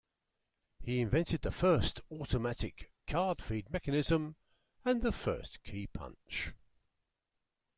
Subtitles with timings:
[0.79, 4.35] He invented the first automatic card-feed mechanism
[4.83, 6.53] and the first keypunch.